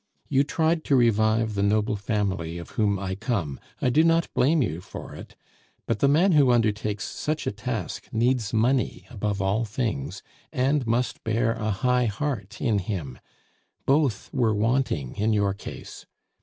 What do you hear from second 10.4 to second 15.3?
and must bear a high heart in him; both were wanting